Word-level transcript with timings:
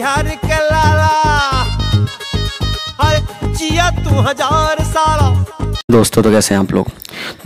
बिहार 0.00 0.28
के 0.44 0.58
लाला। 0.64 1.08
अरे 3.04 3.52
जिया 3.54 3.88
तू 3.96 4.20
हज़ार 4.28 4.82
साला। 4.84 5.26
दोस्तों 5.90 6.22
तो 6.22 6.30
कैसे 6.30 6.54
हैं 6.54 6.60
आप 6.60 6.72
लोग? 6.72 6.86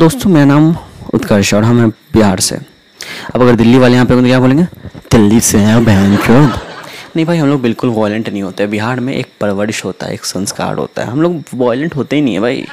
दोस्तों, 0.01 0.31
मेरा 0.31 0.47
नाम 0.47 0.77
उत्कर्ष 1.15 1.53
और 1.55 1.65
हम 1.65 1.81
हैं 1.81 1.89
बिहार 1.91 2.41
से। 2.41 2.57
अब 3.35 3.43
अगर 3.43 3.57
दिल्ली 3.57 3.79
वाले 3.79 3.95
यहाँ 3.95 4.07
पे 4.07 4.23
क्या 4.23 4.39
बोलेंगे? 4.41 4.65
दिल्ली 5.11 5.41
से 5.41 5.59
हैं 5.59 5.85
बहन 5.85 6.17
चोद 6.17 6.61
नहीं 7.17 7.27
भाई, 7.27 7.39
हम 7.39 7.49
लोग 7.49 7.61
बिल्कुल 7.63 7.91
वॉयलेंट 7.91 8.29
नहीं 8.29 8.43
होते। 8.43 8.67
बिहार 8.67 9.01
में 9.01 9.13
एक 9.15 9.33
परवरिश 9.41 9.85
होता 9.85 10.07
है, 10.07 10.15
एक 10.15 10.25
संस्कार 10.25 10.75
होता 10.77 11.03
है। 11.03 11.11
हम 11.11 11.23
लोग 11.23 11.43
वॉयलेंट 11.55 11.97
होते 11.97 12.17
ही 12.17 12.23
नहीं 12.23 12.35
है 12.35 12.41
भाई। 12.41 12.67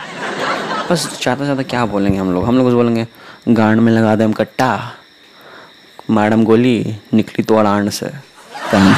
बस 0.91 1.09
ज़्यादा 1.21 1.43
ज़्यादा 1.43 1.63
क्या 1.63 1.85
बोलेंगे 1.87 2.17
हम 2.19 2.33
लोग? 2.33 2.45
हम 2.45 2.57
लोग 2.57 2.73
बोलेंगे, 2.73 3.07
गांड 3.49 3.81
में 3.81 3.91
लगा 3.91 4.15
दे 4.15 4.31
कट्टा। 4.37 4.73
मैडम 6.11 6.43
गोली, 6.43 6.97
निकली 7.13 7.43
तो 7.43 7.55
अड़ांड 7.55 7.89
से। 7.89 8.05
बहन 8.05 8.93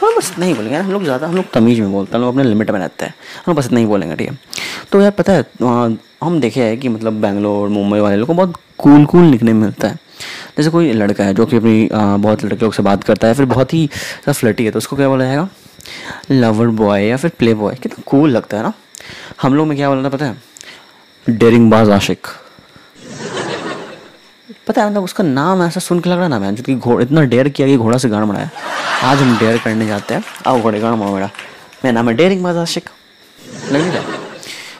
चोद 0.00 0.08
हाँ 0.08 0.16
बस 0.16 0.32
नहीं 0.38 0.54
बोलेंगे 0.54 0.74
यार, 0.74 0.84
हम 0.84 0.92
लोग 0.92 1.02
ज़्यादा, 1.04 1.26
हम 1.26 1.36
लोग 1.36 1.50
तमीज़ 1.52 1.80
में 1.80 1.92
बोलते 1.92 2.10
हैं, 2.10 2.16
हम 2.16 2.22
लोग 2.22 2.34
अपने 2.34 2.44
लिमिट 2.44 2.70
में 2.70 2.78
रहते 2.80 3.04
हैं। 3.04 3.14
हम 3.46 3.54
बस 3.54 3.70
नहीं 3.72 3.86
बोलेंगे, 3.86 4.16
ठीक 4.16 4.28
है? 4.30 4.38
तो 4.92 5.00
यार 5.00 5.10
पता 5.10 5.32
है 5.32 5.44
हम 6.22 6.40
देखे 6.40 6.62
हैं 6.62 6.78
कि 6.80 6.88
मतलब 6.88 7.20
बैंगलोर, 7.20 7.68
मुंबई 7.68 7.98
वाले 8.00 8.16
लोग 8.16 8.26
को 8.26 8.34
बहुत 8.34 8.56
कूल 8.78 9.04
कूल 9.06 9.24
निकने 9.24 9.52
मिलता 9.52 9.88
है। 9.88 9.98
जैसे 10.56 10.70
कोई 10.70 10.92
लड़का 10.92 11.24
है 11.24 11.34
जो 11.34 11.46
कि 11.46 11.56
अपनी 11.56 11.88
बहुत 11.92 12.44
लड़के 12.44 12.64
लोग 12.64 12.74
से 12.74 12.82
बात 12.82 13.04
करता 13.04 13.28
है, 13.28 13.34
फिर 13.34 13.46
बहुत 13.46 13.74
ही 13.74 13.88
फ्लटी 14.28 14.64
है 14.64 14.70
तो 14.70 14.78
उसको 14.78 14.96
क्या 14.96 15.08
बोला 15.08 15.24
जाएगा? 15.24 15.48
लवर 16.30 16.66
बॉय 16.80 17.04
या 17.04 17.16
फिर 17.16 17.30
प्ले 17.38 17.54
बॉय 17.54 17.74
कितना 17.74 18.02
कूल 18.06 18.30
लगता 18.30 18.56
है 18.56 18.62
ना? 18.62 18.72
हम 19.42 19.54
लोग 19.54 19.66
में 19.66 19.76
क्या 19.76 19.88
बोला 19.88 20.04
था 20.04 20.08
पता 20.08 20.26
है? 20.26 20.36
डेरिंग 21.26 21.70
बाज 21.70 21.90
आशिक 21.90 22.26
पता 24.70 24.82
है 24.82 24.90
मतलब 24.90 25.04
उसका 25.04 25.24
नाम 25.24 25.62
ऐसा 25.62 25.80
सुन 25.80 26.00
के 26.00 26.10
लग 26.10 26.18
रहा 26.18 26.28
ना 26.28 26.38
मैं 26.38 26.54
क्योंकि 26.54 26.74
घोड़ा 26.76 27.02
इतना 27.02 27.22
डेयर 27.30 27.48
किया 27.50 27.66
कि 27.68 27.76
घोड़ा 27.76 27.98
से 27.98 28.08
गाड़ 28.08 28.24
मराया 28.24 28.50
आज 29.04 29.18
हम 29.18 29.36
डेयर 29.38 29.58
करने 29.58 29.86
जाते 29.86 30.14
हैं। 30.14 30.22
आओ 30.46 30.60
घोड़े, 30.60 30.80
गाड़ 30.80 30.94
मारो 30.94 31.14
मेरा 31.14 31.30
मेरा 31.84 31.92
नाम 31.92 32.08
है 32.08 32.14
डेयरिंग 32.16 32.42
बाज 32.44 32.56
आशिक 32.58 32.90
लग 33.72 33.80
नहीं 33.82 34.02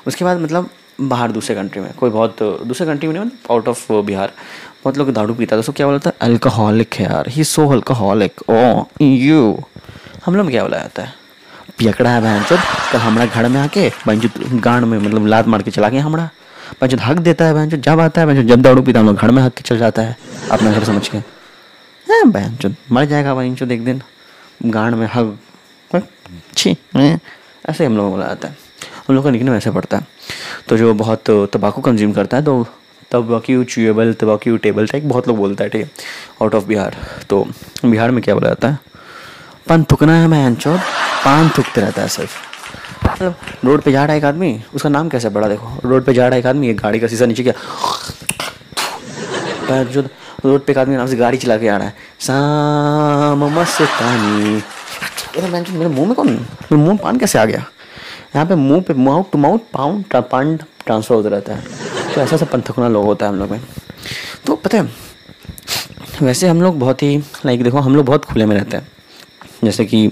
उसके 0.06 0.24
बाद 0.24 0.40
मतलब 0.40 0.68
बाहर 1.02 1.32
दूसरे 1.32 1.54
कंट्री 1.56 1.80
में, 1.82 1.92
कोई 1.94 2.10
बहुत 2.10 2.36
दूसरे 2.66 2.86
कंट्री 2.86 3.08
में 3.08 3.14
नहीं 3.14 3.24
मतलब 3.24 3.52
आउट 3.52 3.68
ऑफ़ 3.68 3.92
बिहार। 3.92 4.32
बहुत 4.84 4.98
लोग 4.98 5.12
दारू 5.12 5.34
पीता 5.34 5.56
था 5.56 5.60
उसको 5.60 5.72
क्या 5.72 5.86
बोला 5.86 5.98
था 5.98 6.12
अल्कोहलिक 6.22 6.94
है 6.94 7.04
यार। 7.04 7.28
ही 7.28 7.44
सो 7.44 7.68
अल्कोहलिक 7.72 8.40
ओ 8.50 8.84
यू 9.02 9.58
हम 10.26 10.36
लोग 10.36 10.50
क्या 10.50 10.62
बोला 10.62 10.78
जाता 10.78 11.02
है? 11.02 11.14
पियकड़ा 11.78 12.10
है 12.10 12.20
बहन 12.20 12.44
कल 12.92 12.98
हमारा 12.98 13.26
घर 13.26 13.48
में 13.48 13.60
आके 13.60 13.88
बहन 14.06 14.60
गांड 14.60 14.84
में 14.84 14.98
मतलब 14.98 15.26
लात 15.26 15.48
मार 15.48 15.62
के 15.62 15.70
चला 15.70 15.88
गया 15.88 16.04
हमारा। 16.04 16.28
बहन 16.82 16.98
हक 16.98 17.16
देता 17.18 17.44
है 17.44 17.54
बहन 17.54 17.68
जब 17.70 18.00
आता 18.00 18.20
है 18.20 18.26
बहन 18.26 18.46
जब 18.46 18.62
दारू 18.62 18.82
पीता 18.82 19.00
हम 19.00 19.06
लोग 19.06 19.16
घर 19.16 19.30
में 19.30 19.42
हक 19.42 19.54
के 19.54 19.62
चल 19.62 19.78
जाता 19.78 20.02
है। 20.02 20.16
अपना 20.50 20.72
घर 20.72 20.84
समझ 20.84 21.08
के। 21.08 21.18
है 22.06 22.24
बहन 22.26 22.74
मर 22.92 23.04
जाएगा 23.04 23.34
बहन 23.34 23.72
एक 23.72 23.84
दिन 23.84 24.02
गांड 24.66 24.94
में 24.94 25.06
हक 25.14 26.02
छी 26.56 26.76
ऐसे 27.68 27.84
हम 27.84 27.96
लोगों 27.96 28.10
को 28.10 28.16
बोला 28.16 28.26
जाता 28.26 28.48
है। 28.48 28.56
हम 29.08 29.14
लोग 29.14 29.24
का 29.24 29.30
निकने 29.30 29.50
वैसे 29.50 29.70
पड़ता 29.70 29.96
है। 29.96 30.06
तो 30.68 30.76
जो 30.76 30.92
बहुत 30.94 31.30
तंबाकू 31.52 31.80
कंज्यूम 31.82 32.12
करता 32.12 32.36
है 32.36 32.44
तो 32.44 32.62
tobacco 33.12 33.64
chewable 33.64 34.12
tobacco 34.12 34.56
table 34.56 34.86
type 34.86 35.04
बहुत 35.04 35.28
लोग 35.28 35.36
बोलता 35.36 35.64
है, 35.64 35.70
ठीक 35.70 35.82
है। 35.82 35.90
आउट 36.42 36.54
ऑफ़ 36.54 36.64
बिहार 36.64 36.96
तो 37.30 37.46
बिहार 37.84 38.10
में 38.10 38.22
क्या 38.22 38.34
बोला 38.34 38.48
जाता 38.48 38.68
है? 38.68 38.78
पान 39.68 39.84
थुकना 39.90 40.14
है, 40.14 40.26
मैं 40.28 40.54
पान 41.24 41.48
थुकते 41.48 41.80
रहता 41.80 42.02
है 42.02 42.08
सिर्फ़। 42.08 42.49
मतलब 43.06 43.34
रोड 43.64 43.82
पे 43.82 43.92
जा 43.92 44.04
रहा 44.04 44.12
है 44.12 44.18
एक 44.18 44.24
आदमी, 44.24 44.62
उसका 44.74 44.88
नाम 44.88 45.08
कैसे 45.08 45.30
पड़ा 45.30 45.48
देखो। 45.48 45.88
रोड 45.88 46.04
पे 46.04 46.14
जा 46.14 46.26
रहा 46.28 46.34
है 46.34 46.40
एक 46.40 46.46
आदमी, 46.46 46.68
एक 46.68 46.80
गाड़ी 46.80 47.00
का 47.00 47.06
शीशा 47.06 47.26
नीचे 47.26 47.52
पैर 49.68 49.86
जो, 49.86 50.02
रोड 50.44 50.64
पे 50.64 50.72
एक 50.72 50.78
आदमी 50.78 50.96
नाम 50.96 51.06
से 51.06 51.16
गाड़ी 51.16 51.38
चला 51.38 51.56
के 51.56 51.68
आ 51.68 51.76
रहा 51.76 51.86
है। 51.86 51.94
साम 52.20 53.44
मस्तानी। 53.58 54.62
मैं 55.42 55.50
मेरे 55.50 55.88
मुँह 55.88 56.06
में 56.06 56.14
कौन, 56.14 56.28
मेरे 56.28 56.76
मुँह 56.76 56.96
पान 57.02 57.18
कैसे 57.18 57.38
आ 57.38 57.44
गया? 57.44 57.64
यहाँ 58.34 58.46
पे 58.46 58.54
मुँह 58.54 58.80
पे 58.80 58.94
mouth 58.94 59.24
to 59.32 59.38
mouth 59.38 59.58
pound 59.72 60.04
pound 60.30 60.62
transfer 60.86 61.14
होता 61.16 61.28
रहता 61.28 61.54
है। 61.54 61.62
तो 62.14 62.20
ऐसा 62.20 62.36
सब 62.36 62.50
पंथकुना 62.50 62.88
लोग 62.88 63.04
होता 63.04 63.26
है 63.26 63.32
हम 63.32 63.38
लोग 63.38 63.50
में। 63.50 63.60
तो 64.46 64.54
पता 64.56 64.78
है, 64.78 64.88
वैसे 66.22 66.48
हम 66.48 66.62
लोग 66.62 66.78
बहुत 66.78 67.02
ही 67.02 67.16
लाइक 67.46 67.62
देखो, 67.62 67.78
हम 67.78 67.96
लोग 67.96 68.06
बहुत 68.06 68.24
खुले 68.24 68.46
में 68.46 68.56
रहते 68.56 68.76
हैं। 68.76 68.88
जैसे 69.64 69.84
कि 69.84 70.10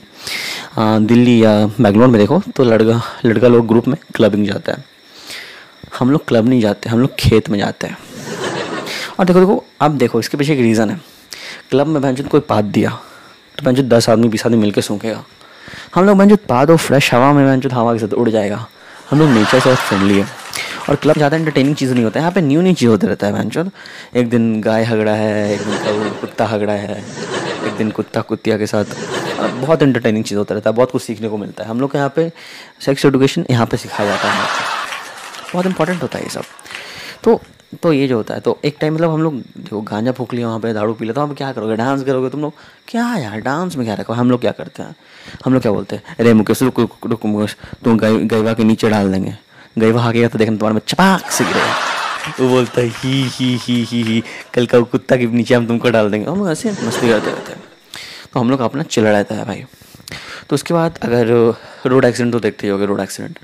दिल्ली 0.79 1.43
या 1.45 1.53
बेंगलोर 1.81 2.09
में 2.09 2.19
देखो 2.21 2.41
तो 2.57 2.65
लड़का 2.65 3.01
लड़का 3.25 3.49
लोग 3.49 3.67
ग्रुप 3.69 3.89
में 3.89 3.97
क्लबिंग 4.15 4.47
जाता 4.47 4.73
है। 4.73 4.85
हम 5.99 6.11
लोग 6.11 6.27
क्लब 6.29 6.49
नहीं 6.49 6.61
जाते, 6.61 6.89
हम 6.91 7.01
लोग 7.01 7.15
खेत 7.19 7.49
में 7.51 7.59
जाते 7.59 7.87
हैं। 7.87 7.97
और 9.19 9.25
देखो 9.25 9.41
देखो, 9.41 9.65
अब 9.81 9.97
देखो, 9.99 10.21
इसके 10.21 10.37
पीछे 10.37 10.53
एक 10.53 10.61
रीज़न 10.61 10.91
है। 10.91 11.01
क्लब 11.71 11.87
में 11.87 12.01
बहन 12.03 12.17
कोई 12.25 12.41
पात 12.41 12.65
दिया 12.65 12.91
तो 13.59 13.65
बहन 13.65 13.89
दस 13.89 14.09
आदमी, 14.09 14.29
बीस 14.29 14.47
आदमी 14.47 14.59
मिलकर 14.59 14.83
सूखेगा। 14.83 15.25
हम 15.95 16.05
लोग 16.07 16.19
बहन 16.19 16.37
पात 16.49 16.71
और 16.71 16.77
फ्रेश 16.77 17.13
हवा 17.15 17.33
में 17.33 17.45
बहन 17.47 17.71
हवा 17.73 17.93
के 17.93 17.99
साथ 17.99 18.15
उड़ 18.15 18.29
जाएगा। 18.31 18.67
हम 19.11 19.19
लोग 19.19 19.31
नेचर 19.31 19.61
से 19.61 19.75
फ्रेंडली 19.75 20.19
है। 20.19 20.27
और 20.89 20.97
क्लब 20.97 21.17
ज़्यादा 21.17 21.37
इंटरटेनिंग 21.37 21.75
चीज़ 21.77 21.93
नहीं 21.95 22.05
होता 22.05 22.21
है। 22.21 22.23
यहाँ 22.23 22.33
पे 22.33 22.41
न्यू 22.41 22.61
न्यू 22.61 22.75
चीज़ 22.75 22.89
होते 22.91 23.07
रहता 23.07 23.27
है 23.27 23.33
बहन 23.33 23.71
एक 24.17 24.29
दिन 24.31 24.61
गाय 24.61 24.85
हगड़ा 24.85 25.13
है, 25.13 25.53
एक 25.55 25.61
दिन 25.61 26.11
कुत्ता 26.21 26.47
हगड़ा 26.47 26.73
है। 26.73 27.03
एक 27.67 27.77
दिन 27.77 27.91
कुत्ता 27.91 28.21
कुत्तिया 28.21 28.59
के 28.59 28.67
साथ। 28.67 28.85
बहुत 29.61 29.83
इंटरटेनिंग 29.83 30.25
चीज़ 30.25 30.39
होता 30.39 30.55
रहता 30.55 30.71
है, 30.71 30.77
बहुत 30.77 30.91
कुछ 30.91 31.03
सीखने 31.03 31.29
को 31.29 31.37
मिलता 31.37 31.65
है। 31.65 31.71
हम 31.71 31.81
लोग 31.81 31.93
के 31.93 31.99
यहाँ 31.99 32.13
पे 32.17 32.31
सेक्स 32.81 33.05
एडुकेशन 33.07 33.45
यहाँ 33.51 33.67
पे 33.67 33.77
सिखाया 33.77 34.09
जाता 34.09 34.33
है। 34.33 34.47
बहुत 35.53 35.67
इंपॉर्टेंट 35.67 36.03
होता 36.03 36.19
है 36.19 36.25
ये 36.25 36.31
सब। 36.31 36.45
तो 37.25 37.41
तो 37.83 37.93
ये 37.93 38.07
जो 38.09 38.17
होता 38.17 38.35
है 38.35 38.41
तो 38.41 38.57
एक 38.65 38.77
टाइम 38.81 38.95
मतलब 38.95 39.11
हम 39.11 39.23
लोग 39.23 39.43
जो 39.59 39.81
गांजा 39.81 40.13
फूक 40.13 40.33
लिया, 40.35 40.47
वहाँ 40.47 40.61
पे 40.61 40.73
दारू 40.73 40.95
पी 40.95 41.05
लिया 41.05 41.15
तो 41.15 41.21
हम 41.21 41.35
क्या 41.35 41.51
करोगे? 41.53 41.77
डांस 41.77 42.03
करोगे 42.03 42.29
तुम 42.31 42.41
लोग? 42.41 42.53
क्या 42.89 43.05
यार 43.17 43.41
डांस 43.41 43.77
में 43.77 43.85
क्या 43.87 43.95
रखो 43.95 44.13
हम 44.13 44.31
लोग 44.31 44.41
क्या 44.41 44.53
करते 44.53 44.83
हैं? 44.83 44.95
हम 45.45 45.53
लोग 45.53 45.63
क्या 45.63 45.73
बोलते 45.73 45.97
हैं? 45.97 46.17
अरे 46.21 46.33
मुकेश, 46.35 46.63
रुक 46.63 46.81
रुक 47.07 47.27
मुकेश, 47.27 47.57
तुम 47.85 47.99
गई 47.99 48.25
गैवा 48.25 48.53
के 48.53 48.65
नीचे 48.65 48.91
डाल 48.91 49.13
देंगे। 49.13 49.35
गैवा 49.79 50.03
हाकेगा 50.03 50.29
तो 50.29 50.39
देखना 50.39 50.57
तुम्हारे 50.57 50.75
में 50.75 50.81
चपाक 50.87 51.31
से 51.31 51.45
गिरेगा। 51.45 51.75
वो 52.41 52.49
बोलता 52.49 52.81
है, 52.81 52.89
ही 52.89 53.23
ही 53.29 53.57
ही 53.57 53.83
ही 53.85 54.03
ही, 54.03 54.23
कल 54.55 54.67
का 54.67 54.81
कुत्ता 54.81 55.17
के 55.17 55.27
नीचे 55.27 55.55
हम 55.55 55.67
तुमको 55.67 55.91
डाल 55.91 56.11
देंगे। 56.11 56.31
हम 56.31 56.49
ऐसे 56.49 56.71
मस्ती 56.71 57.09
करते 57.09 57.31
रहते 57.31 57.53
हैं। 57.53 57.63
तो 58.33 58.41
हम 58.41 58.51
लोग 58.51 58.61
अपना 58.61 58.83
चल 58.83 59.07
रहता 59.07 59.35
है 59.35 59.45
भाई। 59.45 59.65
तो 60.49 60.55
उसके 60.55 60.75
बाद 60.75 60.99
अगर 61.03 61.27
रोड 61.87 62.05
एक्सीडेंट 62.05 62.33
तो 62.33 62.41
देखते 62.41 62.67
ही 62.67 62.71
होगे, 62.71 62.87
रोड 62.87 63.01
एक्सीडेंट। 63.01 63.39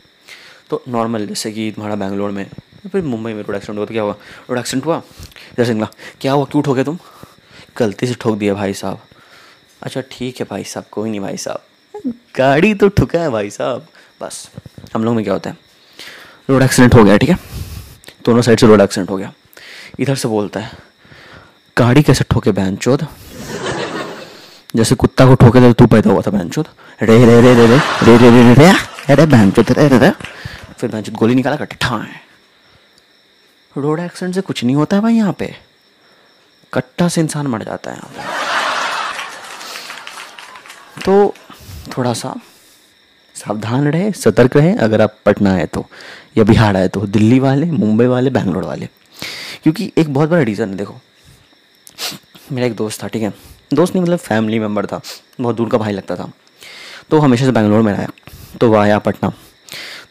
तो 0.71 0.83
नॉर्मल 0.89 1.27
जैसे 1.27 1.53
कि 1.53 1.71
तुम्हारा 1.71 1.97
बैंगलोर 1.97 2.31
में, 2.31 2.47
फिर 2.93 3.03
मुंबई 3.03 3.33
में 3.33 3.43
रोड 3.43 3.57
एक्सीडेंट 3.57 3.79
हुआ 3.79 3.87
तो 3.87 3.95
क्या 3.95 4.03
हुआ? 4.03 4.15
रोड 4.51 4.59
एक्सीडेंट 4.59 4.87
हुआ? 4.87 5.03
इधर 5.53 5.65
सिंगला 5.65 5.89
क्या 6.21 6.33
हुआ? 6.33 6.45
क्यों 6.45 6.63
ठोके 6.63 6.85
तुम? 6.85 6.99
गलती 7.79 8.07
से 8.07 8.15
ठोक 8.15 8.39
दिया 8.39 8.55
भाई 8.55 8.75
साहब। 8.75 9.01
अच्छा 9.83 10.03
ठीक 10.11 10.41
है 10.41 10.47
भाई 10.51 10.65
साहब, 10.65 10.85
कोई 10.91 11.11
नहीं 11.11 11.21
भाई 11.21 11.37
साहब। 11.37 12.13
गाड़ी 12.37 12.75
तो 12.75 12.89
ठुका 12.89 13.19
है 13.19 13.31
भाई 13.31 13.51
साहब। 13.51 13.87
बस, 14.23 14.49
हम 14.95 15.05
लोग 15.05 15.15
में 15.15 15.25
क्या 15.25 15.35
होता 15.35 15.51
है? 15.51 15.57
रोड 16.51 16.63
एक्सीडेंट 16.63 16.95
हो 16.95 17.05
गया, 17.05 17.17
ठीक 17.17 17.31
है? 17.31 17.54
दोनों 18.25 18.43
साइड 18.43 18.61
से 18.61 18.67
रोड 18.67 18.81
एक्सीडेंट 18.81 19.11
हो 19.11 19.17
गया 19.17 19.33
इधर 20.01 20.15
से 20.15 20.29
बोलता 20.29 20.61
है 20.61 20.71
गाड़ी 21.77 22.03
कैसे 22.03 22.25
ठोके 22.31 22.51
बहन 22.53 22.77
जैसे 24.75 24.95
कुत्ता 24.95 25.27
को 25.27 25.35
ठोके 25.35 25.61
तो 25.61 25.73
तू 25.73 25.87
पैदा 25.87 26.11
हुआ 26.11 26.23
था 26.23 26.31
बहन 26.31 26.49
चौध 26.49 26.69
रे 27.03 27.19
रे 27.25 27.41
रे 27.41 27.55
रे 27.55 27.67
रे 27.67 27.77
रे 28.07 28.17
रे 28.19 28.31
रे 28.31 28.55
रे 28.55 28.71
अरे 29.13 29.27
बहन 29.27 29.51
चौध 29.51 29.71
रे 29.71 29.89
रे 29.89 29.99
रे 29.99 30.11
फिर 30.79 30.91
बहन 30.91 31.03
चौध 31.03 31.15
गोली 31.15 31.35
निकाला 31.35 31.57
कट्ठा 31.57 31.97
है 31.97 32.23
रोड 33.77 34.01
एक्सीडेंट 34.01 34.35
से 34.35 34.41
कुछ 34.41 34.65
नहीं 34.65 34.77
होता 34.77 34.97
है 34.97 35.03
भाई 35.03 35.15
यहाँ 35.15 35.33
पे 35.39 35.55
कट्टा 36.73 37.09
से 37.09 37.21
इंसान 37.21 37.47
मर 37.47 37.63
जाता 37.65 37.91
है 37.91 37.97
यहाँ 37.97 38.11
पे 38.15 38.23
तो 41.03 41.35
थोड़ा 41.97 42.13
सा 42.15 42.35
सावधान 43.35 43.89
रहे, 43.89 44.13
सतर्क 44.13 44.57
रहे, 44.57 44.73
अगर 44.73 45.01
आप 45.01 45.19
पटना 45.27 45.55
आए 45.55 45.67
तो 45.67 45.87
या 46.37 46.45
बिहार 46.45 46.77
आए 46.77 46.89
तो 46.89 47.01
दिल्ली 47.01 47.39
वाले, 47.39 47.67
मुंबई 47.67 48.07
वाले, 48.07 48.31
बैंगलोर 48.31 48.65
वाले। 48.65 48.87
क्योंकि 49.63 49.93
एक 49.99 50.15
बहुत 50.15 50.31
बड़ा 50.31 50.43
रीज़न 50.43 50.69
है, 50.69 50.77
देखो। 50.77 50.95
मेरा 52.53 52.67
एक 52.67 52.77
दोस्त 52.77 53.03
था, 53.03 53.09
ठीक 53.09 53.23
है? 53.23 53.33
दोस्त 53.75 53.95
नहीं 53.95 54.03
मतलब 54.03 54.19
फैमिली 54.19 54.59
मेंबर 54.59 54.87
था। 54.87 55.01
बहुत 55.41 55.57
दूर 55.57 55.69
का 55.69 55.79
भाई 55.79 55.93
लगता 55.93 56.17
था। 56.17 56.31
तो 57.11 57.19
हमेशा 57.19 57.45
से 57.45 57.53
बैंगलोर 57.53 57.83
में 57.83 57.93
आया 57.99 58.09
तो 58.61 58.71
वह 58.71 58.83
आया 58.83 58.99
पटना। 58.99 59.33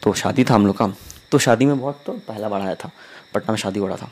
तो 0.02 0.12
शादी 0.12 0.44
था 0.44 0.54
हम 0.54 0.66
लोग 0.66 0.76
का। 0.76 0.88
तो 1.30 1.38
शादी 1.38 1.64
में 1.64 1.80
बहुत 1.80 2.02
तो 2.06 2.12
पहला 2.12 2.48
बार 2.48 2.60
आया 2.60 2.74
था। 2.74 2.90
पटना 3.34 3.52
में 3.52 3.58
शादी 3.58 3.80
हो 3.80 3.86
रहा 3.86 3.96
था। 3.96 4.10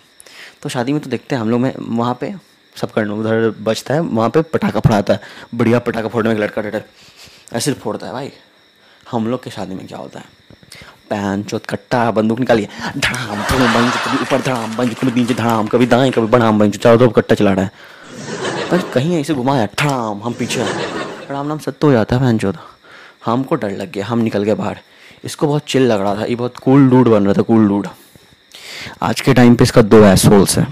तो 0.62 0.69
शादी 0.69 0.92
में 0.92 1.00
तो 1.02 1.10
देखते 1.10 1.34
हैं 1.34 1.42
हम 1.42 1.50
लोग 1.50 1.60
में, 1.60 1.75
वहाँ 1.78 2.16
पे 2.20 2.34
सब 2.76 2.90
करना 2.90 3.14
उधर 3.14 3.50
बचता 3.60 3.94
है, 3.94 4.00
वहाँ 4.00 4.31
पे 4.31 4.42
पटाखा 4.42 4.81
फोड़ाता 4.81 5.12
है। 5.12 5.20
बढ़िया 5.54 5.78
पटाखा 5.78 6.08
फोड़ने 6.08 6.32
में 6.34 6.40
लड़का 6.40 6.62
डर 6.62 6.84
ऐसे 7.52 7.72
फोड़ता 7.72 8.06
है 8.06 8.12
भाई। 8.12 8.32
हम 9.12 9.26
लोग 9.29 9.43
के 9.44 9.50
शादी 9.50 9.75
में 9.75 9.87
क्या 9.87 9.99
होता 9.99 10.19
है? 10.19 10.25
पैन 11.11 11.43
चौथ 11.43 11.61
कट्टा, 11.69 12.11
बंदूक 12.11 12.38
निकालिए। 12.41 12.69
धड़ाम 12.97 13.38
बन 13.75 13.91
कभी 13.97 14.19
ऊपर 14.23 14.41
धड़ाम, 14.41 14.76
बन 14.76 14.88
कभी 14.91 15.12
नीचे 15.12 15.35
धड़ाम, 15.35 15.67
कभी 15.67 15.87
दाएँ, 15.87 16.11
कभी 16.11 16.26
बढ़ाम 16.26 16.59
बन 16.59 16.70
चारों 16.70 16.99
तरफ़ 16.99 17.12
कट्टा 17.12 17.35
चला 17.35 17.53
रहा 17.53 17.64
है। 17.64 17.70
पर 18.70 18.91
कहीं 18.94 19.20
ऐसे 19.20 19.35
घुमाया 19.35 19.67
ठड़ाम 19.79 20.23
हम 20.23 20.32
पीछे 20.32 20.64
ठड़ाम 21.26 21.47
नाम 21.47 21.59
सत्य 21.59 21.87
हो 21.87 21.93
जाता 21.93 22.17
है 22.17 22.23
पैन 22.23 22.38
चौथ 22.38 22.55
हमको 23.25 23.55
डर 23.55 23.70
लग 23.70 23.93
गया, 23.93 24.06
हम 24.06 24.19
निकल 24.19 24.43
गए 24.43 24.55
बाहर। 24.55 24.79
इसको 25.25 25.47
बहुत 25.47 25.64
चिल 25.69 25.82
लग 25.82 26.00
रहा 26.00 26.14
था, 26.17 26.25
ये 26.25 26.35
बहुत 26.35 26.56
कूल 26.59 26.88
डूड 26.91 27.09
बन 27.09 27.25
रहा 27.25 27.35
था 27.35 27.43
कूल 27.43 27.69
डूड 27.69 27.88
आज 29.03 29.20
के 29.20 29.35
टाइम 29.35 29.55
पे 29.55 29.64
इसका 29.64 29.82
दो 29.82 30.05
एसोल्स 30.05 30.59
है। 30.59 30.67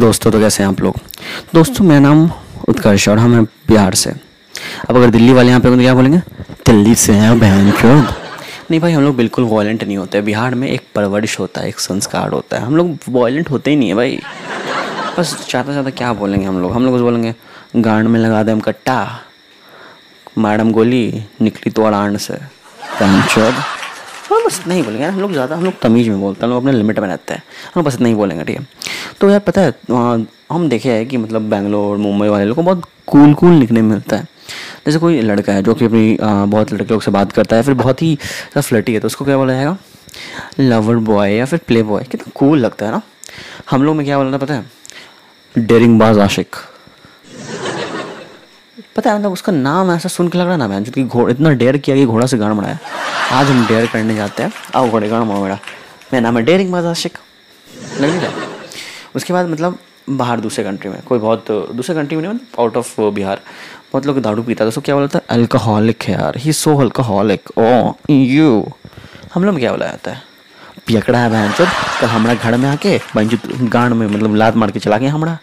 दोस्तों 0.00 0.30
तो 0.30 0.38
कैसे 0.40 0.62
हैं 0.62 0.70
आप 0.70 0.80
लोग? 0.80 0.96
दोस्तों, 1.54 1.84
मेरा 1.84 2.00
नाम 2.00 2.30
उत्कर्ष 2.68 3.08
और 3.08 3.18
हम 3.18 3.34
हैं 3.34 3.44
बिहार 3.68 3.94
से। 3.94 4.10
अब 4.10 4.96
अगर 4.96 5.10
दिल्ली 5.10 5.32
वाले 5.32 5.48
यहाँ 5.48 5.60
पे 5.60 5.70
तो 5.70 5.76
क्या 5.78 5.94
बोलेंगे? 5.94 6.18
दिल्ली 6.66 6.94
से 6.94 7.12
हैं 7.12 7.38
बहन 7.40 7.70
चोद 7.72 8.14
नहीं 8.70 8.80
भाई, 8.80 8.92
हम 8.92 9.02
लोग 9.02 9.16
बिल्कुल 9.16 9.44
वॉयलेंट 9.44 9.84
नहीं 9.84 9.96
होते। 9.96 10.20
बिहार 10.20 10.54
में 10.54 10.68
एक 10.68 10.82
परवरिश 10.94 11.38
होता 11.40 11.60
है, 11.60 11.68
एक 11.68 11.80
संस्कार 11.80 12.32
होता 12.32 12.56
है। 12.56 12.62
हम 12.62 12.76
लोग 12.76 12.96
वॉयलेंट 13.08 13.50
होते 13.50 13.70
ही 13.70 13.76
नहीं 13.76 13.88
है 13.88 13.94
भाई। 13.94 14.18
बस 15.18 15.36
ज़्यादा 15.48 15.72
ज़्यादा 15.72 15.90
क्या 15.90 16.12
बोलेंगे 16.12 16.46
हम 16.46 16.60
लोग? 16.62 16.72
हम 16.72 16.84
लोग 16.84 17.00
बोलेंगे, 17.00 17.34
गांड 17.76 18.08
में 18.08 18.20
लगा 18.20 18.42
दे 18.42 18.60
कट्टा। 18.60 19.20
मैडम 20.38 20.72
गोली 20.72 21.24
निकली 21.40 21.72
तो 21.72 21.84
अड़ान 21.84 22.16
से। 22.16 22.38
बहन 24.58 24.72
चोद 24.72 24.72
हाँ 24.72 24.80
बस 24.80 24.84
बोलेंगे 24.84 25.02
यार, 25.02 25.12
हम 25.12 25.20
लोग 25.20 25.32
ज़्यादा, 25.32 25.56
हम 25.56 25.64
लोग 25.64 25.80
तमीज़ 25.80 26.10
में 26.10 26.20
बोलते 26.20 26.40
हैं, 26.40 26.44
हम 26.44 26.50
लोग 26.50 26.62
अपने 26.62 26.72
लिमिट 26.72 26.98
में 26.98 27.08
रहते 27.08 27.34
हैं। 27.34 27.42
हम 27.74 27.82
बस 27.82 28.00
नहीं 28.00 28.14
बोलेंगे, 28.14 28.44
ठीक 28.44 28.58
है? 28.58 28.66
तो 29.20 29.30
यार 29.30 29.40
पता 29.40 29.60
है 29.60 29.74
हम 30.52 30.68
देखे 30.68 30.92
हैं 30.92 31.06
कि 31.06 31.16
मतलब 31.16 31.42
बैंगलोर 31.42 31.96
मुंबई 31.96 32.28
वाले 32.28 32.44
लोग 32.44 32.56
को 32.56 32.62
बहुत 32.62 32.84
कूल 33.06 33.34
कूल 33.34 33.52
निकने 33.52 33.82
मिलता 33.82 34.16
है। 34.16 34.28
जैसे 34.86 34.98
कोई 34.98 35.20
लड़का 35.20 35.52
है 35.52 35.62
जो 35.62 35.74
कि 35.74 35.84
अपनी 35.84 36.18
बहुत 36.22 36.72
लड़के 36.72 36.92
लोग 36.92 37.02
से 37.02 37.10
बात 37.10 37.32
करता 37.32 37.56
है, 37.56 37.62
फिर 37.62 37.74
बहुत 37.74 38.02
ही 38.02 38.18
फ्लटी 38.58 38.94
है 38.94 39.00
तो 39.00 39.06
उसको 39.06 39.24
क्या 39.24 39.36
बोला 39.36 39.52
जाएगा? 39.52 39.76
लवर 40.60 40.96
बॉय 40.96 41.32
या 41.32 41.44
फिर 41.44 41.60
प्ले 41.66 41.82
बॉय 41.82 42.04
कितना 42.04 42.32
कूल 42.34 42.58
लगता 42.58 42.86
है 42.86 42.92
ना? 42.92 43.02
हम 43.70 43.82
लोग 43.82 43.96
में 43.96 44.06
क्या 44.06 44.18
बोलना 44.18 44.38
पता 44.38 44.54
है? 44.54 44.64
डेरिंग 45.58 45.98
बाज 45.98 46.18
आशिक 46.18 46.56
पता 48.96 49.10
है 49.10 49.18
मतलब 49.18 49.32
उसका 49.32 49.52
नाम 49.52 49.90
ऐसा 49.92 50.08
सुन 50.08 50.28
के 50.28 50.38
लग 50.38 50.46
रहा 50.46 50.56
ना 50.56 50.68
मैं 50.68 50.82
कि 50.84 51.04
घोड़ा 51.04 51.30
इतना 51.30 51.50
डेयर 51.52 51.76
किया 51.76 51.96
कि 51.96 52.06
घोड़ा 52.06 52.26
से 52.26 52.38
गाड़ 52.38 52.52
मराया 52.52 52.78
आज 53.32 53.50
हम 53.50 53.66
डेयर 53.66 53.86
करने 53.86 54.14
जाते 54.14 54.42
हैं। 54.42 54.52
आओ 54.76 54.88
घोड़े, 54.88 55.08
गाड़ 55.08 55.22
मारो 55.22 55.42
मेरा 55.42 55.58
मेरा 56.12 56.20
नाम 56.20 56.36
है 56.38 56.42
डेयरिंग 56.44 56.74
आशिक 56.76 57.18
लग 58.00 58.10
नहीं 58.10 58.32
उसके 59.16 59.32
बाद 59.32 59.48
मतलब 59.48 59.78
बाहर 60.10 60.40
दूसरे 60.40 60.64
कंट्री 60.64 60.90
में। 60.90 61.00
कोई 61.02 61.18
बहुत 61.18 61.50
दूसरे 61.74 61.94
कंट्री 61.94 62.16
में 62.16 62.22
नहीं 62.22 62.32
मतलब 62.34 62.60
आउट 62.60 62.76
ऑफ़ 62.76 63.00
बिहार। 63.00 63.40
बहुत 63.92 64.06
लोग 64.06 64.20
दारू 64.22 64.42
पीता 64.42 64.64
था 64.64 64.68
उसको 64.68 64.80
क्या 64.80 64.94
बोला 64.94 65.06
था 65.06 65.20
अल्कोहलिक 65.30 66.02
है 66.02 66.14
यार। 66.14 66.38
ही 66.38 66.52
सो 66.52 66.76
अल्कोहलिक 66.80 67.50
ओ 67.58 67.92
यू 68.10 68.66
हम 69.34 69.44
लोग 69.44 69.58
क्या 69.58 69.70
बोला 69.70 69.86
जाता 69.86 70.10
है? 70.10 70.22
पियकड़ा 70.86 71.18
है 71.18 71.30
बहन 71.30 71.52
चोद 71.52 71.68
कल 72.00 72.06
हमारा 72.06 72.34
घर 72.34 72.56
में 72.56 72.68
आके, 72.68 72.98
बहन 73.14 73.68
गांड 73.68 73.92
में 73.94 74.06
मतलब 74.06 74.34
लात 74.36 74.56
मार 74.56 74.70
के 74.70 74.80
चला 74.80 74.98
गया 74.98 75.12
हमारा। 75.12 75.38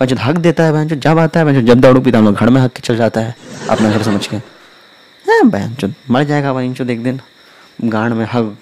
बहन 0.00 0.18
हक 0.18 0.36
देता 0.38 0.64
है 0.64 0.72
बहन 0.72 0.88
जब 0.88 1.18
आता 1.18 1.40
है 1.40 1.46
बहन 1.46 1.66
जब 1.66 1.80
दारू 1.80 2.00
पीता 2.00 2.18
हम 2.18 2.24
लोग 2.24 2.34
घर 2.34 2.50
में 2.50 2.60
हक 2.60 2.72
के 2.72 2.80
चल 2.80 2.96
जाता 2.96 3.20
है। 3.20 3.34
अपना 3.70 3.90
घर 3.90 4.02
समझ 4.02 4.26
के। 4.26 4.36
है 5.24 5.42
बहन 5.44 5.74
चोद 5.74 5.94
मर 6.10 6.24
जाएगा 6.24 6.52
बहन 6.52 6.74
चोद 6.74 6.90
एक 6.90 7.02
दिन 7.02 7.20
गांड 7.84 8.14
में 8.14 8.26
हक 8.32 8.56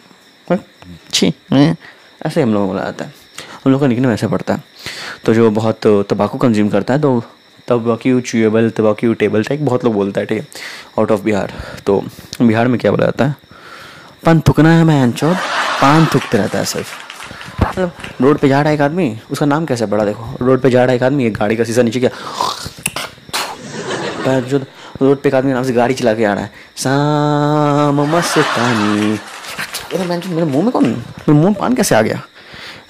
छी 1.12 1.32
ऐसे 2.26 2.42
हम 2.42 2.54
लोग 2.54 2.66
बोला 2.68 2.82
जाता 2.82 3.04
है। 3.04 3.12
हम 3.64 3.72
लोग 3.72 3.80
का 3.80 3.86
निकने 3.86 4.08
वैसे 4.08 4.26
पड़ता 4.28 4.54
है। 4.54 4.62
तो 5.24 5.34
जो 5.34 5.50
बहुत 5.50 5.86
तंबाकू 5.86 6.38
कंज्यूम 6.38 6.68
करता 6.68 6.94
है 6.94 7.00
तो 7.00 7.22
tobacco 7.68 8.20
chewable 8.20 8.70
tobacco 8.70 9.14
table 9.14 9.44
type 9.44 9.60
बहुत 9.60 9.84
लोग 9.84 9.94
बोलता 9.94 10.20
है, 10.20 10.26
ठीक 10.26 10.38
है 10.38 10.46
आउट 10.98 11.10
ऑफ़ 11.12 11.22
बिहार। 11.22 11.52
तो 11.86 12.02
बिहार 12.42 12.68
में 12.68 12.78
क्या 12.80 12.90
बोला 12.90 13.04
जाता 13.04 13.26
है? 13.26 13.34
पान 14.24 14.40
थुकना 14.48 14.72
है 14.72 14.84
मैं 14.84 15.10
पान 15.12 16.06
थुकते 16.14 16.38
रहता 16.38 16.58
है 16.58 16.64
सिर्फ़। 16.64 17.09
मतलब 17.60 17.92
रोड 18.20 18.38
पे 18.38 18.48
जा 18.48 18.60
रहा 18.60 18.68
है 18.68 18.74
एक 18.74 18.80
आदमी, 18.80 19.18
उसका 19.30 19.46
नाम 19.46 19.66
कैसे 19.66 19.86
बड़ा 19.86 20.04
देखो। 20.04 20.44
रोड 20.44 20.60
पे 20.62 20.70
जा 20.70 20.84
रहा 20.84 20.90
है 20.90 20.96
एक 20.96 21.02
आदमी, 21.02 21.26
एक 21.26 21.34
गाड़ी 21.34 21.56
का 21.56 21.64
शीशा 21.64 21.82
नीचे 21.82 22.00
क्या। 22.00 22.10
जो 24.40 24.58
रोड 25.02 25.20
पे 25.22 25.28
एक 25.28 25.34
आदमी 25.34 25.52
नाम 25.52 25.62
से 25.64 25.72
गाड़ी 25.72 25.94
चला 25.94 26.14
के 26.14 26.24
आ 26.24 26.32
रहा 26.34 26.44
है। 26.44 26.50
साम 26.76 28.00
मस्तानी। 28.14 29.18
मेरे 29.92 30.44
मुँह 30.44 30.62
में 30.62 30.70
कौन 30.72 30.84
मेरे 30.84 31.32
मुँह 31.32 31.54
पान 31.54 31.74
कैसे 31.74 31.94
आ 31.94 32.02
गया? 32.02 32.20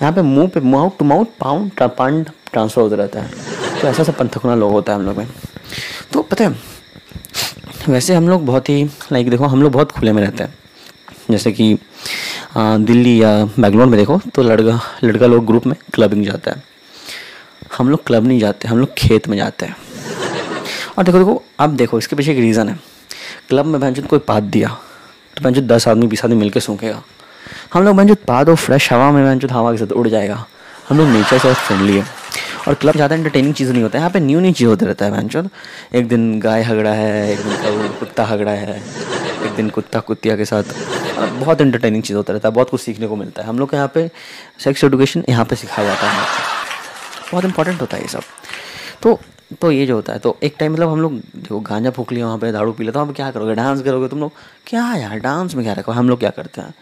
यहाँ 0.02 0.12
पे 0.12 0.22
मुँह 0.22 0.48
पे 0.48 0.60
mouth 0.60 0.90
to 0.98 1.04
mouth 1.04 1.26
pound 1.40 1.70
pound 1.80 2.30
transfer 2.52 2.82
होता 2.82 2.96
रहता 2.96 3.20
है। 3.20 3.30
तो 3.80 3.88
ऐसा 3.88 4.02
सब 4.04 4.16
पंथकुना 4.16 4.54
लोग 4.54 4.72
होता 4.72 4.92
है 4.92 4.98
हम 4.98 5.04
लोग 5.06 5.16
में। 5.16 5.28
तो 6.12 6.22
पता 6.22 6.44
है, 6.44 6.54
वैसे 7.88 8.14
हम 8.14 8.28
लोग 8.28 8.44
बहुत 8.46 8.68
ही 8.68 8.84
लाइक 9.12 9.30
देखो, 9.30 9.44
हम 9.44 9.62
लोग 9.62 9.72
बहुत 9.72 9.92
खुले 9.92 10.12
में 10.12 10.22
रहते 10.22 10.44
हैं। 10.44 10.54
जैसे 11.30 11.52
कि 11.52 11.76
दिल्ली 12.56 13.22
या 13.22 13.32
बेंगलोर 13.44 13.86
में 13.86 13.98
देखो 13.98 14.20
तो 14.34 14.42
लड़का 14.42 14.80
लड़का 15.04 15.26
लोग 15.26 15.46
ग्रुप 15.46 15.66
में 15.66 15.74
क्लबिंग 15.94 16.24
जाता 16.24 16.50
है। 16.50 16.62
हम 17.78 17.90
लोग 17.90 18.04
क्लब 18.06 18.26
नहीं 18.26 18.38
जाते, 18.40 18.68
हम 18.68 18.78
लोग 18.78 18.94
खेत 18.98 19.28
में 19.28 19.36
जाते 19.36 19.66
हैं। 19.66 19.76
और 20.98 21.04
देखो 21.04 21.18
देखो, 21.18 21.42
अब 21.60 21.76
देखो, 21.76 21.98
इसके 21.98 22.16
पीछे 22.16 22.32
एक 22.32 22.38
रीज़न 22.38 22.68
है। 22.68 22.78
क्लब 23.48 23.66
में 23.66 23.80
बहन 23.80 23.94
कोई 24.02 24.18
पात 24.18 24.42
दिया 24.44 24.68
तो 25.36 25.42
बहन 25.42 25.66
दस 25.66 25.88
आदमी, 25.88 26.06
बीस 26.06 26.24
आदमी 26.24 26.36
मिलकर 26.36 26.60
सूखेगा। 26.60 27.02
हम 27.74 27.84
लोग 27.84 27.96
बहन 27.96 28.14
पा 28.26 28.40
और 28.40 28.54
फ्रेश 28.56 28.92
हवा 28.92 29.10
में 29.10 29.24
बहन 29.24 29.50
हवा 29.50 29.72
के 29.72 29.78
साथ 29.78 29.92
उड़ 29.92 30.08
जाएगा। 30.08 30.44
हम 30.88 30.98
लोग 30.98 31.08
नेचर 31.08 31.38
से 31.38 31.52
फ्रेंडली 31.54 31.96
है। 31.96 32.04
और 32.68 32.74
क्लब 32.74 32.94
ज़्यादा 32.94 33.16
इंटरटेनिंग 33.16 33.54
चीज़ 33.54 33.72
नहीं 33.72 33.82
होता 33.82 33.98
है। 33.98 34.00
यहाँ 34.00 34.10
पे 34.10 34.20
न्यू 34.20 34.40
न्यू 34.40 34.52
चीज़ 34.52 34.68
होते 34.68 34.86
रहता 34.86 35.04
है 35.04 35.10
बहन 35.10 35.48
एक 35.94 36.08
दिन 36.08 36.38
गाय 36.40 36.62
हगड़ा 36.62 36.92
है, 36.92 37.32
एक 37.32 37.38
दिन 37.38 37.88
कुत्ता 38.00 38.24
हगड़ा 38.24 38.52
है, 38.52 38.76
एक 39.46 39.54
दिन 39.56 39.68
कुत्ता 39.70 40.00
कुत्तिया 40.00 40.36
के 40.36 40.44
साथ 40.44 40.62
बहुत 41.20 41.60
इंटरटेनिंग 41.60 42.02
चीज़ 42.02 42.16
होता 42.16 42.32
रहता 42.32 42.48
है, 42.48 42.54
बहुत 42.54 42.70
कुछ 42.70 42.80
सीखने 42.80 43.06
को 43.06 43.16
मिलता 43.16 43.42
है। 43.42 43.48
हम 43.48 43.58
लोग 43.58 43.70
के 43.70 43.76
यहाँ 43.76 43.90
पे 43.94 44.10
सेक्स 44.64 44.84
एडुकेशन 44.84 45.24
यहाँ 45.28 45.44
पे 45.44 45.56
सिखाया 45.56 45.88
जाता 45.88 46.10
है। 46.10 46.26
बहुत 47.32 47.44
इंपॉर्टेंट 47.44 47.80
होता 47.80 47.96
है 47.96 48.02
ये 48.02 48.08
सब। 48.08 48.22
तो 49.02 49.18
तो 49.60 49.70
ये 49.72 49.86
जो 49.86 49.94
होता 49.94 50.12
है 50.12 50.18
तो 50.18 50.36
एक 50.42 50.54
टाइम 50.58 50.72
मतलब 50.72 50.88
हम 50.88 51.00
लोग 51.00 51.14
जो 51.36 51.58
गांजा 51.60 51.90
फूक 51.90 52.12
लिया, 52.12 52.26
वहाँ 52.26 52.38
पे 52.38 52.50
दारू 52.52 52.72
पी 52.72 52.84
लेते 52.84 52.94
तो 52.94 53.00
हम 53.00 53.12
क्या 53.12 53.30
करोगे? 53.30 53.54
डांस 53.54 53.82
करोगे 53.82 54.08
तुम 54.08 54.18
लोग? 54.20 54.32
क्या 54.66 54.84
यार 54.96 55.18
डांस 55.18 55.54
में 55.54 55.64
क्या 55.64 55.72
रखो? 55.74 55.92
हम 55.92 56.08
लोग 56.08 56.18
क्या 56.18 56.30
करते 56.30 56.60
हैं? 56.60 56.74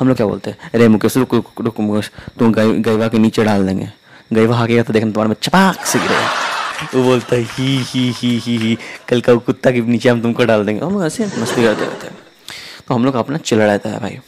हम 0.00 0.08
लोग 0.08 0.16
क्या 0.16 0.26
बोलते 0.26 0.50
हैं? 0.50 0.70
अरे, 0.74 0.88
मुकेश, 0.88 1.16
रुक 1.16 1.34
रुक 1.34 1.80
मुकेश, 1.80 2.10
तुम 2.38 2.52
गईवा 2.54 3.08
के 3.08 3.18
नीचे 3.18 3.44
डाल 3.44 3.66
देंगे। 3.66 3.88
गईवा 4.32 4.58
आ 4.58 4.66
गया 4.66 4.82
तो 4.82 4.92
देखना, 4.92 5.10
तुम्हारे 5.10 5.28
में 5.28 5.36
चपाक 5.42 5.84
से 5.86 5.98
गिरेगा 5.98 6.30
वो 6.94 7.02
बोलता 7.02 7.36
है, 7.36 7.42
ही 7.42 7.76
ही 7.88 8.10
ही 8.16 8.38
ही 8.38 8.56
ही, 8.58 8.76
कल 9.08 9.20
का 9.20 9.34
कुत्ता 9.34 9.70
के 9.70 9.80
नीचे 9.80 10.08
हम 10.08 10.22
तुमको 10.22 10.44
डाल 10.44 10.64
देंगे। 10.66 10.84
हम 10.84 11.02
ऐसे 11.04 11.26
मस्ती 11.26 11.62
करते 11.62 11.84
रहते 11.84 12.06
हैं। 12.06 12.25
तो 12.88 12.94
हम 12.94 13.04
लोग 13.04 13.14
अपना 13.14 13.38
चल 13.38 13.58
रहता 13.58 13.90
है 13.90 14.00
भाई। 14.00 14.18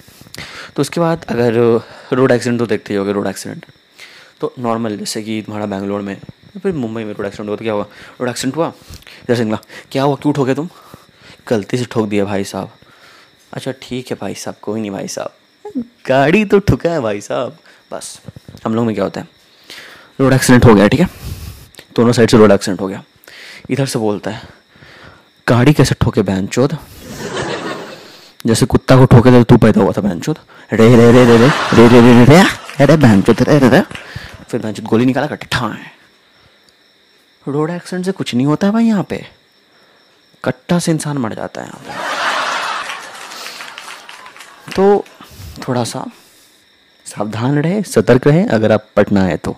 तो 0.76 0.80
उसके 0.80 1.00
बाद 1.00 1.24
अगर 1.28 1.54
रोड 2.12 2.30
एक्सीडेंट 2.30 2.58
तो 2.60 2.66
देखते 2.66 2.92
ही 2.92 2.98
होगे 2.98 3.12
रोड 3.12 3.26
एक्सीडेंट 3.26 3.66
तो 4.40 4.52
नॉर्मल 4.58 4.96
जैसे 4.96 5.22
कि 5.22 5.40
तुम्हारा 5.42 5.66
बैंगलोर 5.66 6.00
में, 6.00 6.16
फिर 6.62 6.72
मुंबई 6.72 7.04
में 7.04 7.12
रोड 7.14 7.26
एक्सीडेंट 7.26 7.48
हुआ 7.48 7.56
तो 7.56 7.64
क्या 7.64 7.72
हुआ? 7.72 7.86
रोड 8.20 8.28
एक्सीडेंट 8.28 8.56
हुआ? 8.56 8.72
जैसे 9.28 9.36
सिंगला 9.36 9.58
क्या 9.92 10.02
हुआ? 10.02 10.16
क्यों 10.16 10.32
ठोके 10.32 10.54
तुम? 10.54 10.68
गलती 11.48 11.78
से 11.78 11.84
ठोक 11.84 12.08
दिया 12.08 12.24
भाई 12.24 12.44
साहब। 12.44 12.70
अच्छा 13.52 13.72
ठीक 13.82 14.10
है 14.10 14.16
भाई 14.20 14.34
साहब, 14.34 14.56
कोई 14.62 14.80
नहीं 14.80 14.90
भाई 14.90 15.08
साहब। 15.08 15.82
गाड़ी 16.08 16.44
तो 16.44 16.58
ठुका 16.60 16.90
है 16.90 17.00
भाई 17.00 17.20
साहब। 17.20 17.58
बस, 17.92 18.20
हम 18.64 18.74
लोग 18.74 18.86
में 18.86 18.94
क्या 18.94 19.04
होता 19.04 19.20
है? 19.20 19.28
रोड 20.20 20.32
एक्सीडेंट 20.32 20.64
हो 20.64 20.74
गया, 20.74 20.88
ठीक 20.88 21.00
है? 21.00 21.08
दोनों 21.96 22.12
साइड 22.12 22.30
से 22.30 22.36
रोड 22.36 22.52
एक्सीडेंट 22.52 22.80
हो 22.80 22.88
गया। 22.88 23.02
इधर 23.70 23.86
से 23.86 23.98
बोलता 23.98 24.30
है, 24.30 24.48
गाड़ी 25.46 25.72
कैसे 25.72 25.94
ठोके 26.00 26.22
बहन 26.22 26.46
चौध 26.46 26.76
जैसे 28.48 28.66
कुत्ता 28.66 28.96
को 28.96 29.04
ठोके 29.06 29.30
थे 29.30 29.42
तो 29.44 29.56
पैदा 29.58 29.80
हुआ 29.80 29.92
था 29.92 30.00
बहन 30.00 30.20
चौध 30.20 30.38
रे 30.72 30.88
रे 30.96 31.10
रे 31.12 31.24
रे 31.24 31.36
रे 31.38 31.48
रे 31.76 31.88
रे 31.88 32.00
रे 32.02 32.24
रे, 32.24 32.40
अरे 32.80 32.96
बहन 32.96 33.22
चौध 33.22 33.42
रे 33.42 33.58
रे 33.58 33.68
रे। 33.68 33.80
फिर 34.48 34.60
बहन 34.60 34.74
गोली 34.82 35.06
निकाला 35.06 35.26
कट्ठा 35.26 35.66
है 35.66 35.96
रोड 37.46 37.70
एक्सीडेंट 37.70 38.04
से 38.06 38.12
कुछ 38.12 38.34
नहीं 38.34 38.46
होता 38.46 38.66
है 38.66 38.72
भाई 38.72 38.84
यहाँ 38.84 39.02
पे। 39.02 39.24
कट्टा 40.44 40.78
से 40.78 40.92
इंसान 40.92 41.18
मर 41.18 41.34
जाता 41.34 41.60
है 41.60 41.66
यहाँ 41.66 41.80
पे। 41.84 41.92
तो 44.72 45.04
थोड़ा 45.62 45.84
सा 45.84 46.04
सावधान 47.06 47.58
रहे, 47.58 47.82
सतर्क 47.82 48.26
रहे, 48.26 48.44
अगर 48.46 48.72
आप 48.72 48.88
पटना 48.96 49.24
आए 49.24 49.36
तो 49.36 49.56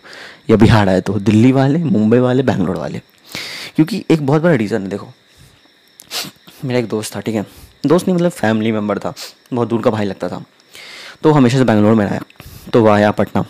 या 0.50 0.56
बिहार 0.56 0.88
आए 0.88 1.00
तो 1.00 1.12
दिल्ली 1.20 1.52
वाले, 1.52 1.78
मुंबई 1.78 2.18
वाले, 2.18 2.42
बैंगलोर 2.42 2.76
वाले। 2.76 3.00
क्योंकि 3.76 4.04
एक 4.11 4.26
बहुत 4.26 4.42
बड़ा 4.42 4.54
रीज़न 4.54 4.82
है, 4.82 4.88
देखो। 4.88 5.12
मेरा 6.64 6.78
एक 6.78 6.88
दोस्त 6.88 7.16
था, 7.16 7.20
ठीक 7.20 7.35
है? 7.35 7.47
दोस्त 7.87 8.06
नहीं 8.06 8.14
मतलब 8.16 8.30
फैमिली 8.30 8.72
मेंबर 8.72 8.99
था। 8.99 9.12
बहुत 9.52 9.68
दूर 9.68 9.82
का 9.82 9.90
भाई 9.90 10.04
लगता 10.04 10.28
था। 10.28 10.42
तो 11.22 11.32
हमेशा 11.32 11.58
से 11.58 11.64
बैंगलोर 11.64 11.94
में 11.94 12.06
आया 12.06 12.20
तो 12.72 12.82
वह 12.82 12.94
आया 12.94 13.10
पटना। 13.10 13.44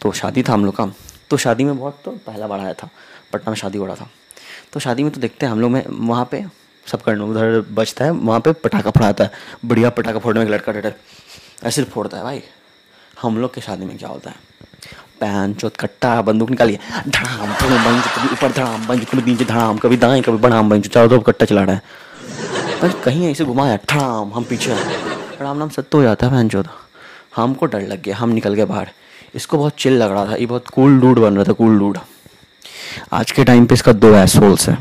तो 0.00 0.12
शादी 0.12 0.42
था 0.42 0.52
हम 0.52 0.64
लोग 0.64 0.76
का। 0.76 0.86
तो 1.30 1.36
शादी 1.36 1.64
में 1.64 1.78
बहुत 1.78 2.00
तो 2.04 2.10
पहला 2.26 2.46
बार 2.46 2.60
आया 2.60 2.72
था। 2.74 2.88
पटना 3.32 3.50
में 3.50 3.56
शादी 3.56 3.78
हो 3.78 3.86
रहा 3.86 3.96
था। 3.96 4.08
तो 4.72 4.80
शादी 4.80 5.02
में 5.02 5.12
तो 5.12 5.20
देखते 5.20 5.46
हैं 5.46 5.52
हम 5.52 5.60
लोग 5.60 5.70
में, 5.70 5.84
वहाँ 5.88 6.28
पे 6.30 6.44
सब 6.86 7.02
करने 7.02 7.24
उधर 7.24 7.60
बचता 7.72 8.04
है, 8.04 8.10
वहाँ 8.10 8.40
पे 8.40 8.52
पटाखा 8.52 8.90
फोड़ाता 8.90 9.24
है। 9.24 9.30
बढ़िया 9.64 9.90
पटाखा 9.90 10.18
फोड़ने 10.18 10.44
में 10.44 10.50
लड़का 10.50 10.72
डर 10.72 10.94
ऐसे 11.64 11.84
फोड़ता 11.84 12.16
है 12.16 12.22
भाई। 12.22 12.42
हम 13.22 13.38
लोग 13.38 13.54
के 13.54 13.60
शादी 13.60 13.84
में 13.84 13.96
क्या 13.98 14.08
होता 14.08 14.30
है? 14.30 14.36
पैन 15.20 15.54
चौथ 15.54 15.70
कट्टा 15.80 16.20
बंदूक 16.22 16.50
निकालिए 16.50 16.78
धड़ाम 17.08 17.54
कभी 17.54 18.28
ऊपर 18.32 18.52
धड़ाम 18.52 18.86
बंज 18.86 19.04
कभी 19.04 19.30
नीचे 19.30 19.44
धड़ाम, 19.44 19.78
कभी 19.78 19.96
दाएँ, 19.96 20.22
कभी 20.22 20.36
बढ़ाम 20.36 20.70
बंज 20.70 20.88
चारों 20.88 21.08
तरफ़ 21.08 21.22
कट्टा 21.22 21.46
चला 21.46 21.62
रहा 21.64 21.74
है। 21.74 21.82
पर 22.82 22.92
कहीं 23.04 23.30
ऐसे 23.30 23.44
घुमाया, 23.44 23.76
ठाम, 23.88 24.32
हम 24.34 24.44
पीछे 24.44 24.74
राम 25.40 25.56
नाम 25.58 25.68
सत्य 25.68 25.96
हो 25.96 26.02
जाता 26.02 26.26
है 26.26 26.32
बहन 26.32 26.64
हमको 27.36 27.66
डर 27.66 27.80
लग 27.82 28.02
गया, 28.02 28.16
हम 28.16 28.28
निकल 28.30 28.54
गए 28.54 28.64
बाहर। 28.64 28.90
इसको 29.34 29.58
बहुत 29.58 29.74
चिल 29.78 29.92
लग 29.92 30.10
रहा 30.10 30.26
था, 30.26 30.36
ये 30.36 30.46
बहुत 30.46 30.68
कूल 30.68 31.00
डूड 31.00 31.18
बन 31.18 31.34
रहा 31.34 31.44
था 31.44 31.52
कूल 31.52 31.78
डूड 31.78 31.98
आज 33.12 33.30
के 33.30 33.44
टाइम 33.44 33.66
पे 33.66 33.74
इसका 33.74 33.92
दो 33.94 34.14
एसोल्स 34.16 34.68
है। 34.68 34.78